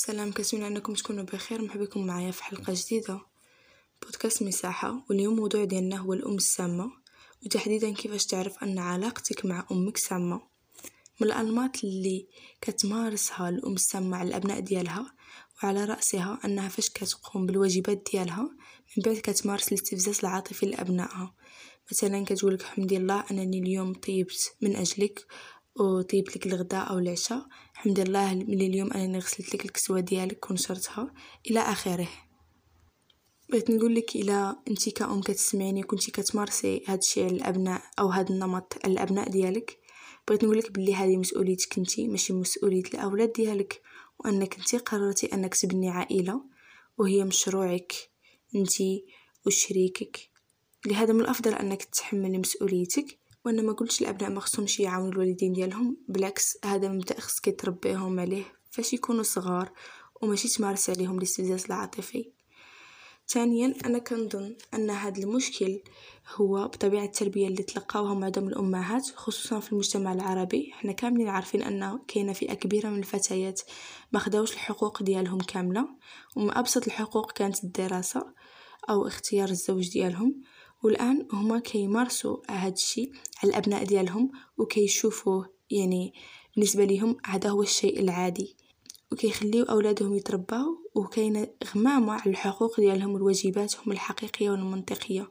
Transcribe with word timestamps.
السلام 0.00 0.32
كنتمنى 0.32 0.66
أنكم 0.66 0.94
تكونوا 0.94 1.24
بخير. 1.24 1.62
مرحبا 1.62 1.84
بكم 1.84 2.06
معايا 2.06 2.30
في 2.30 2.44
حلقة 2.44 2.72
جديدة. 2.76 3.20
بودكاست 4.02 4.42
مساحة 4.42 5.04
واليوم 5.10 5.36
موضوع 5.36 5.64
ديالنا 5.64 5.96
هو 5.96 6.12
الأم 6.12 6.34
السامة. 6.34 6.90
وتحديدا 7.46 7.92
كيفاش 7.94 8.26
تعرف 8.26 8.62
أن 8.62 8.78
علاقتك 8.78 9.44
مع 9.44 9.66
أمك 9.72 9.96
سامة؟ 9.96 10.40
من 11.20 11.26
الانماط 11.26 11.84
اللي 11.84 12.28
كتمارسها 12.60 13.48
الأم 13.48 13.74
السامة 13.74 14.16
على 14.16 14.28
الأبناء 14.28 14.60
ديالها 14.60 15.14
وعلى 15.62 15.84
رأسها 15.84 16.40
أنها 16.44 16.68
فاش 16.68 16.90
كتقوم 16.90 17.46
بالواجبات 17.46 18.08
ديالها 18.12 18.42
من 18.96 19.02
بعد 19.04 19.16
كتمارس 19.16 19.68
الاستفزاز 19.68 20.18
العاطفي 20.18 20.66
لأبنائها. 20.66 21.34
مثلا 21.92 22.24
كتقولك 22.24 22.62
حمدي 22.62 22.96
الله 22.96 23.24
أنني 23.30 23.58
اليوم 23.58 23.94
طيبت 23.94 24.52
من 24.60 24.76
أجلك 24.76 25.26
وطيبت 25.76 26.36
لك 26.36 26.46
الغداء 26.46 26.90
أو 26.90 26.98
العشاء 26.98 27.46
الحمد 27.80 28.00
لله 28.00 28.34
من 28.34 28.60
اليوم 28.60 28.92
انني 28.92 29.18
غسلت 29.18 29.54
لك 29.54 29.64
الكسوة 29.64 30.00
ديالك 30.00 30.50
ونشرتها 30.50 31.14
إلى 31.50 31.60
آخره. 31.60 32.08
بغيت 33.50 33.70
نقول 33.70 33.94
لك 33.94 34.16
إلا 34.16 34.56
انت 34.68 34.88
كأم 34.88 35.20
كتسمعيني 35.20 35.82
كنتي 35.82 36.10
كتمارسي 36.10 36.84
هاد 36.88 36.98
الشيء 36.98 37.24
على 37.24 37.36
الأبناء 37.36 37.82
أو 37.98 38.08
هاد 38.08 38.30
النمط 38.30 38.78
على 38.84 38.92
الأبناء 38.92 39.28
ديالك 39.28 39.78
بغيت 40.28 40.44
نقول 40.44 40.58
لك 40.58 40.72
بلي 40.72 40.94
هذه 40.94 41.16
مسؤوليتك 41.16 41.78
انت 41.78 42.00
ماشي 42.00 42.32
مسؤولية 42.32 42.82
الأولاد 42.94 43.32
ديالك 43.32 43.82
وأنك 44.18 44.58
انت 44.58 44.74
قررتي 44.76 45.26
أنك 45.26 45.54
تبني 45.54 45.90
عائلة 45.90 46.44
وهي 46.98 47.24
مشروعك 47.24 47.92
انت 48.54 48.72
وشريكك. 49.46 50.30
لهذا 50.86 51.12
من 51.12 51.20
الأفضل 51.20 51.54
أنك 51.54 51.84
تتحملي 51.84 52.38
مسؤوليتك 52.38 53.19
وأنا 53.44 53.62
ما 53.62 53.72
قلتش 53.72 54.00
الابناء 54.00 54.30
ما 54.30 54.40
خصهمش 54.40 54.80
يعاونوا 54.80 55.12
الوالدين 55.12 55.52
ديالهم 55.52 55.96
بالعكس 56.08 56.58
هذا 56.64 56.88
مبدأ 56.88 57.20
خصك 57.20 57.60
تربيهم 57.60 58.20
عليه 58.20 58.44
فاش 58.70 58.92
يكونوا 58.92 59.22
صغار 59.22 59.72
وماشي 60.22 60.48
تمارس 60.48 60.90
عليهم 60.90 61.18
الاستفزاز 61.18 61.64
العاطفي. 61.64 62.32
ثانيا 63.28 63.74
أنا 63.84 63.98
كنظن 63.98 64.56
أن 64.74 64.90
هذا 64.90 65.22
المشكل 65.22 65.80
هو 66.34 66.68
بطبيعة 66.68 67.04
التربية 67.04 67.48
اللي 67.48 67.62
تلقاوها 67.62 68.14
معظم 68.14 68.48
الأمهات 68.48 69.06
خصوصا 69.14 69.60
في 69.60 69.72
المجتمع 69.72 70.12
العربي. 70.12 70.70
حنا 70.72 70.92
كاملين 70.92 71.28
عارفين 71.28 71.62
أن 71.62 71.98
كاينة 72.08 72.32
فئة 72.32 72.54
كبيرة 72.54 72.88
من 72.88 72.98
الفتيات 72.98 73.60
ما 74.12 74.18
خداوش 74.18 74.52
الحقوق 74.52 75.02
ديالهم 75.02 75.38
كاملة 75.38 75.88
ومن 76.36 76.56
أبسط 76.56 76.86
الحقوق 76.86 77.32
كانت 77.32 77.64
الدراسة 77.64 78.34
أو 78.90 79.06
اختيار 79.06 79.48
الزوج 79.48 79.92
ديالهم. 79.92 80.42
والآن 80.82 81.26
هما 81.32 81.58
كيمارسوا 81.58 82.36
هذا 82.50 82.72
الشيء 82.72 83.12
على 83.42 83.50
الأبناء 83.50 83.84
ديالهم 83.84 84.30
وكيشوفوه 84.58 85.48
يعني 85.70 86.14
بالنسبة 86.54 86.84
لهم 86.84 87.16
هذا 87.26 87.50
هو 87.50 87.62
الشيء 87.62 88.00
العادي. 88.00 88.56
وكيخليو 89.12 89.64
أولادهم 89.64 90.14
يترباو 90.14 90.90
وكاينه 90.94 91.48
غمامة 91.74 92.12
على 92.12 92.30
الحقوق 92.30 92.80
ديالهم 92.80 93.10
والواجباتهم 93.10 93.92
الحقيقية 93.92 94.50
والمنطقية. 94.50 95.30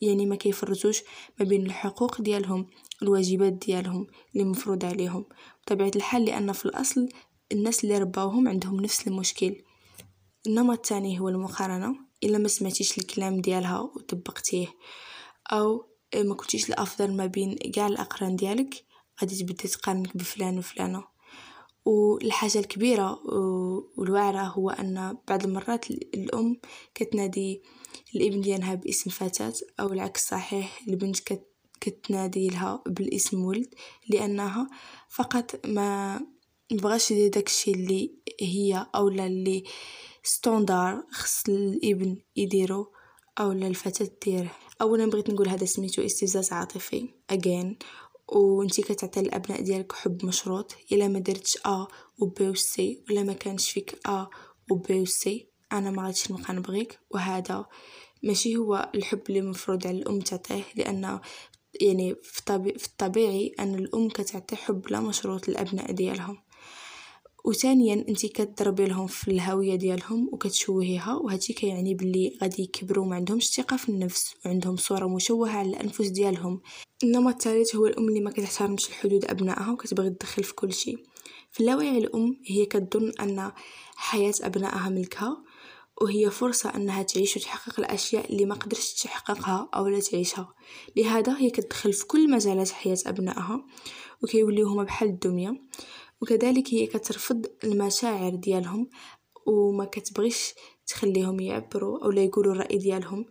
يعني 0.00 0.26
ما 0.26 0.36
كيفرزوش 0.36 1.02
ما 1.40 1.46
بين 1.46 1.66
الحقوق 1.66 2.20
ديالهم 2.20 2.66
والواجبات 3.02 3.52
ديالهم 3.52 4.06
اللي 4.34 4.44
مفروض 4.44 4.84
عليهم. 4.84 5.24
بطبيعة 5.62 5.90
الحال 5.96 6.24
لأن 6.24 6.52
في 6.52 6.66
الأصل 6.66 7.08
الناس 7.52 7.84
اللي 7.84 7.98
رباوهم 7.98 8.48
عندهم 8.48 8.80
نفس 8.80 9.08
المشكل. 9.08 9.62
النمط 10.46 10.78
الثاني 10.78 11.20
هو 11.20 11.28
المقارنة. 11.28 12.07
إلا 12.24 12.38
ما 12.38 12.48
سمعتيش 12.48 12.98
الكلام 12.98 13.40
ديالها 13.40 13.80
وطبقتيه 13.80 14.66
أو 15.52 15.86
ما 16.16 16.34
كنتيش 16.34 16.68
الأفضل 16.68 17.16
ما 17.16 17.26
بين 17.26 17.54
كاع 17.54 17.86
الأقران 17.86 18.36
ديالك 18.36 18.84
غادي 19.20 19.38
تبدا 19.38 19.68
تقارنك 19.68 20.16
بفلان 20.16 20.58
وفلانة. 20.58 21.04
والحاجة 21.84 22.58
الكبيرة 22.58 23.20
والواعرة 23.96 24.42
هو 24.42 24.70
أن 24.70 25.16
بعض 25.28 25.44
المرات 25.44 25.90
الأم 25.90 26.60
كتنادي 26.94 27.62
الإبن 28.14 28.40
ديالها 28.40 28.74
باسم 28.74 29.10
فتاة 29.10 29.52
أو 29.80 29.92
العكس 29.92 30.28
صحيح 30.28 30.82
البنت 30.88 31.16
كتنادي 31.80 32.48
لها 32.48 32.82
بالاسم 32.86 33.44
ولد 33.44 33.74
لأنها 34.08 34.68
فقط 35.08 35.66
ما 35.66 36.20
مبغاش 36.72 37.10
يدير 37.10 37.28
داكشي 37.30 37.70
اللي 37.70 38.14
هي 38.40 38.86
أولا 38.94 39.26
اللي 39.26 39.64
ستوندار 40.22 41.04
خص 41.10 41.42
الإبن 41.48 42.16
يديرو 42.36 42.92
أولا 43.40 43.66
الفتاة 43.66 44.10
ديره 44.24 44.50
أولا 44.80 45.06
بغيت 45.06 45.30
نقول 45.30 45.48
هذا 45.48 45.64
سميتو 45.64 46.02
استفزاز 46.02 46.52
عاطفي 46.52 47.08
اجين 47.30 47.78
وإنتي 48.28 48.82
كتعطي 48.82 49.20
الابناء 49.20 49.60
ديالك 49.62 49.92
حب 49.92 50.24
مشروط. 50.24 50.76
إلا 50.92 51.08
ما 51.08 51.18
درتش 51.18 51.58
ا 51.66 51.86
و 52.18 52.26
بي 52.26 52.48
و 52.48 52.54
سي 52.54 53.04
ولا 53.10 53.22
ما 53.22 53.32
كانش 53.32 53.70
فيك 53.70 53.98
ا 54.06 54.26
و 54.70 54.74
بي 54.74 55.00
و 55.00 55.04
سي 55.04 55.48
أنا 55.72 55.90
ما 55.90 56.02
غاديش 56.02 56.30
نبقى 56.30 56.54
نبغيك. 56.54 56.98
وهذا 57.10 57.66
ماشي 58.22 58.56
هو 58.56 58.90
الحب 58.94 59.22
اللي 59.28 59.42
مفروض 59.42 59.86
على 59.86 59.98
الأم 59.98 60.20
تعطيه 60.20 60.64
لأن 60.76 61.20
يعني 61.80 62.14
في 62.22 62.86
الطبيعي 62.86 63.54
أن 63.60 63.74
الأم 63.74 64.08
كتعطي 64.08 64.56
حب 64.56 64.88
لا 64.90 65.00
مشروط 65.00 65.48
للأبناء 65.48 65.92
ديالهم 65.92 66.38
وثانيا 67.44 68.04
انت 68.08 68.26
كتضربي 68.26 68.84
لهم 68.84 69.06
في 69.06 69.30
الهويه 69.30 69.74
ديالهم 69.74 70.28
وكتشوهيها 70.32 71.14
وهادشي 71.14 71.52
كيعني 71.52 71.94
باللي 71.94 72.38
غادي 72.42 72.62
يكبروا 72.62 73.06
ما 73.06 73.16
عندهمش 73.16 73.50
ثقة 73.50 73.76
في 73.76 73.88
النفس 73.88 74.34
وعندهم 74.46 74.76
صورة 74.76 75.06
مشوهة 75.06 75.50
على 75.50 75.68
الأنفس 75.68 76.06
ديالهم. 76.06 76.60
النمط 77.02 77.32
الثالث 77.32 77.76
هو 77.76 77.86
الأم 77.86 78.08
اللي 78.08 78.20
ما 78.20 78.30
كتحترمش 78.30 78.88
الحدود 78.88 79.24
أبنائها 79.24 79.72
وكتبغي 79.72 80.10
تدخل 80.10 80.44
في 80.44 80.54
كل 80.54 80.72
شيء. 80.72 80.98
في 81.52 81.60
اللاوعي 81.60 81.98
الأم 81.98 82.40
هي 82.46 82.66
كتظن 82.66 83.12
أن 83.20 83.52
حياة 83.96 84.34
أبنائها 84.42 84.88
ملكها 84.88 85.44
وهي 86.02 86.30
فرصة 86.30 86.74
أنها 86.74 87.02
تعيش 87.02 87.36
وتحقق 87.36 87.80
الأشياء 87.80 88.32
اللي 88.32 88.44
ما 88.44 88.54
قدرتش 88.54 88.94
تحققها 88.94 89.68
أو 89.74 89.86
لا 89.86 90.00
تعيشها. 90.00 90.54
لهذا 90.96 91.38
هي 91.38 91.50
كتدخل 91.50 91.92
في 91.92 92.06
كل 92.06 92.30
مجالات 92.30 92.70
حياة 92.70 92.98
أبنائها 93.06 93.64
وكيوليو 94.22 94.68
هما 94.68 94.82
بحال 94.82 95.08
الدمية. 95.08 95.60
وكذلك 96.22 96.74
هي 96.74 96.86
كترفض 96.86 97.46
المشاعر 97.64 98.34
ديالهم 98.34 98.90
وما 99.46 99.84
كتبغيش 99.84 100.54
تخليهم 100.86 101.40
يعبروا 101.40 102.04
أو 102.04 102.10
لا 102.10 102.24
يقولوا 102.24 102.52
الرأي 102.52 102.78
ديالهم 102.78 103.26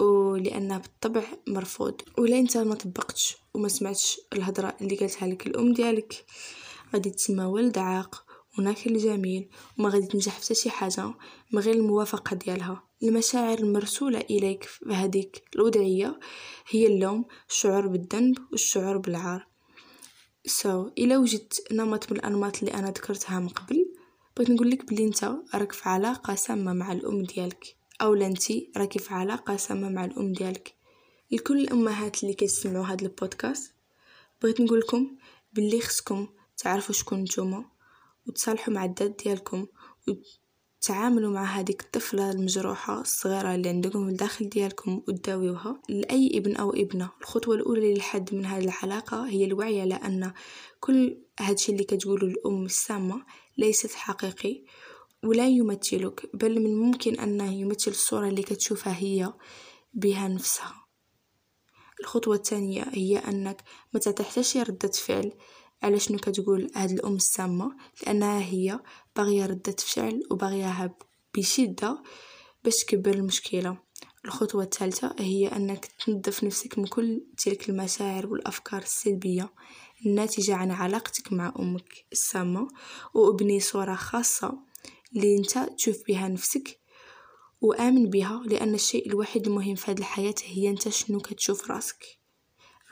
ولانها 0.00 0.78
بالطبع 0.78 1.22
مرفوض. 1.48 2.00
ولا 2.18 2.38
أنت 2.38 2.56
ما 2.56 2.74
طبقتش 2.74 3.36
وما 3.54 3.68
سمعتش 3.68 4.20
الهضرة 4.32 4.76
اللي 4.80 4.96
قالتها 4.96 5.28
لك 5.28 5.46
الأم 5.46 5.72
ديالك. 5.72 6.24
غادي 6.92 7.10
تسمى 7.10 7.44
ولد 7.44 7.78
عاق 7.78 8.24
وناكل 8.58 8.96
جميل 8.98 9.48
وما 9.78 9.88
غادي 9.88 10.06
تنجح 10.06 10.38
في 10.38 10.54
شي 10.54 10.70
حاجة 10.70 11.14
من 11.52 11.60
غير 11.60 11.74
الموافقة 11.74 12.36
ديالها. 12.36 12.88
المشاعر 13.02 13.58
المرسولة 13.58 14.20
إليك 14.20 14.64
في 14.64 14.92
هذيك 14.92 15.42
الوضعية 15.54 16.20
هي 16.70 16.86
اللوم 16.86 17.24
الشعور 17.50 17.86
بالذنب 17.86 18.38
والشعور 18.52 18.98
بالعار. 18.98 19.51
سو 20.46 20.88
so, 20.88 20.92
إلا 20.98 21.18
وجدت 21.18 21.72
نمط 21.72 22.12
من 22.12 22.18
الأنماط 22.18 22.58
اللي 22.58 22.74
أنا 22.74 22.88
ذكرتها 22.88 23.40
من 23.40 23.48
قبل 23.48 23.94
بغيت 24.36 24.50
نقول 24.50 24.70
لك 24.70 24.84
بلي 24.84 25.04
أنت 25.04 25.24
راك 25.54 25.72
في 25.72 25.88
علاقة 25.88 26.34
سامة 26.34 26.72
مع 26.72 26.92
الأم 26.92 27.22
ديالك 27.22 27.76
أو 28.00 28.14
أنت 28.14 28.42
راكي 28.76 28.98
في 28.98 29.14
علاقة 29.14 29.56
سامة 29.56 29.88
مع 29.88 30.04
الأم 30.04 30.32
ديالك. 30.32 30.74
لكل 31.30 31.60
الأمهات 31.60 32.22
اللي 32.22 32.34
كيسمعوا 32.34 32.84
هذا 32.84 33.02
البودكاست 33.02 33.74
بغيت 34.42 34.60
نقول 34.60 34.80
لكم 34.80 35.16
باللي 35.52 35.80
خصكم 35.80 36.28
تعرفوا 36.56 36.94
شكون 36.94 37.22
نتوما 37.22 37.64
وتصالحوا 38.26 38.74
مع 38.74 38.84
الداد 38.84 39.16
ديالكم 39.16 39.66
تعاملوا 40.82 41.30
مع 41.30 41.44
هذيك 41.44 41.80
الطفلة 41.82 42.30
المجروحة 42.30 43.00
الصغيرة 43.00 43.54
اللي 43.54 43.68
عندكم 43.68 44.04
في 44.04 44.10
الداخل 44.10 44.48
ديالكم 44.48 45.02
وتداويوها 45.08 45.82
لأي 45.88 46.30
ابن 46.34 46.56
أو 46.56 46.70
ابنة. 46.70 47.10
الخطوة 47.20 47.54
الأولى 47.54 47.94
للحد 47.94 48.34
من 48.34 48.46
هذه 48.46 48.64
العلاقة 48.64 49.28
هي 49.28 49.44
الوعي 49.44 49.80
على 49.80 49.94
أن 49.94 50.32
كل 50.80 51.18
هادشي 51.40 51.72
اللي 51.72 51.84
كتقوله 51.84 52.26
الأم 52.26 52.64
السامة 52.64 53.24
ليست 53.58 53.92
حقيقي 53.92 54.64
ولا 55.24 55.48
يمثلك 55.48 56.30
بل 56.34 56.60
من 56.60 56.76
ممكن 56.76 57.20
أنه 57.20 57.52
يمثل 57.52 57.90
الصورة 57.90 58.28
اللي 58.28 58.42
كتشوفها 58.42 58.96
هي 58.98 59.32
بها 59.94 60.28
نفسها. 60.28 60.74
الخطوة 62.00 62.34
الثانية 62.34 62.82
هي 62.92 63.18
أنك 63.18 63.62
ما 63.94 64.00
تعطيش 64.00 64.56
ردة 64.56 64.88
فعل 64.88 65.32
على 65.82 65.98
شنو 65.98 66.18
كتقول 66.18 66.70
هاد 66.74 66.90
الأم 66.90 67.14
السامة؟ 67.14 67.76
لأنها 68.06 68.40
هي 68.40 68.80
باغية 69.16 69.46
ردة 69.46 69.76
فعل 69.78 70.22
وباغياها 70.30 70.94
بشدة 71.36 72.02
باش 72.64 72.76
تكبر 72.84 73.14
المشكلة. 73.14 73.78
الخطوة 74.24 74.62
الثالثة 74.62 75.14
هي 75.18 75.48
أنك 75.48 75.86
تنظف 75.86 76.44
نفسك 76.44 76.78
من 76.78 76.86
كل 76.86 77.24
تلك 77.38 77.68
المشاعر 77.68 78.26
والأفكار 78.26 78.82
السلبية. 78.82 79.52
الناتجة 80.06 80.54
عن 80.54 80.70
علاقتك 80.70 81.32
مع 81.32 81.54
أمك 81.58 82.04
السامة 82.12 82.68
وابني 83.14 83.60
صورة 83.60 83.94
خاصة 83.94 84.58
اللي 85.16 85.36
أنت 85.38 85.58
تشوف 85.76 85.96
بها 86.08 86.28
نفسك 86.28 86.80
وآمن 87.60 88.10
بها 88.10 88.42
لأن 88.46 88.74
الشيء 88.74 89.08
الوحيد 89.08 89.46
المهم 89.46 89.74
في 89.74 89.90
هذه 89.90 89.98
الحياة 89.98 90.34
هي 90.44 90.70
أنت 90.70 90.88
شنو 90.88 91.20
كتشوف 91.20 91.70
راسك. 91.70 92.04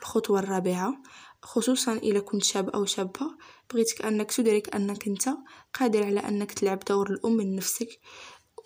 الخطوة 0.01 0.39
الرابعة 0.39 1.01
خصوصا 1.41 1.97
إذا 1.97 2.19
كنت 2.19 2.43
شاب 2.43 2.69
أو 2.69 2.85
شابة 2.85 3.37
بغيتك 3.73 4.05
أنك 4.05 4.31
تدرك 4.31 4.75
أنك 4.75 5.07
أنت 5.07 5.29
قادر 5.73 6.03
على 6.03 6.19
أنك 6.19 6.51
تلعب 6.51 6.79
دور 6.79 7.09
الأم 7.09 7.31
من 7.37 7.55
نفسك 7.55 7.99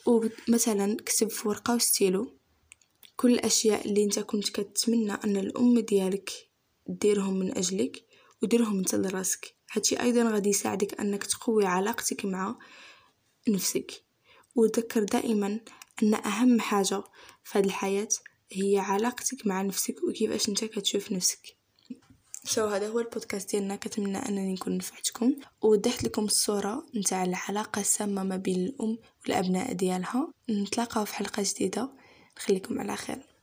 ومثلا 0.05 0.97
كتب 1.05 1.29
في 1.29 1.47
ورقة 1.47 1.75
وستيلو 1.75 2.37
كل 3.15 3.33
الأشياء 3.33 3.87
اللي 3.87 4.03
أنت 4.03 4.19
كنت 4.19 4.49
كتمنى 4.49 5.11
أن 5.11 5.37
الأم 5.37 5.79
ديالك 5.79 6.29
ديرهم 6.87 7.39
من 7.39 7.57
أجلك 7.57 8.05
وديرهم 8.43 8.77
أنت 8.79 8.95
لراسك. 8.95 9.55
هادشي 9.71 10.01
أيضا 10.01 10.31
غادي 10.31 10.49
يساعدك 10.49 10.99
أنك 10.99 11.23
تقوي 11.23 11.65
علاقتك 11.65 12.25
مع 12.25 12.57
نفسك. 13.49 14.03
وتذكر 14.55 15.03
دائما 15.03 15.59
أن 16.03 16.13
أهم 16.13 16.59
حاجة 16.59 17.03
في 17.43 17.59
هذه 17.59 17.65
الحياة 17.65 18.07
هي 18.51 18.77
علاقتك 18.77 19.47
مع 19.47 19.61
نفسك 19.61 19.95
وكيفاش 20.03 20.49
أنت 20.49 20.65
كتشوف 20.65 21.11
نفسك. 21.11 21.57
سو 22.47 22.67
هذا 22.67 22.87
هو 22.87 22.99
البودكاست 22.99 23.51
ديالنا. 23.51 23.75
كنتمنى 23.75 24.17
أنني 24.17 24.53
نكون 24.53 24.77
نفعتكم. 24.77 25.35
ووضحت 25.61 26.03
لكم 26.03 26.25
الصورة 26.25 26.85
نتاع 26.95 27.23
العلاقه 27.23 27.79
السامة 27.79 28.23
ما 28.23 28.37
بين 28.37 28.65
الأم 28.65 28.97
والأبناء 29.23 29.73
ديالها. 29.73 30.33
نتلاقاو 30.49 31.05
في 31.05 31.15
حلقة 31.15 31.43
جديدة. 31.45 31.89
نخليكم 32.37 32.79
على 32.79 32.95
خير. 32.95 33.34